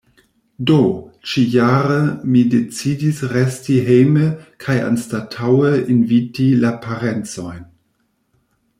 Do, 0.69 0.77
ĉi-jare 1.31 1.97
mi 2.31 2.41
decidis 2.55 3.21
resti 3.35 3.77
hejme 3.91 4.25
kaj 4.65 4.81
anstataŭe 4.89 5.71
inviti 5.97 6.51
la 6.65 6.77
parencojn. 6.87 7.65